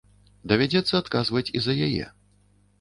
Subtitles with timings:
[0.51, 2.05] Давядзецца адказваць і за яе.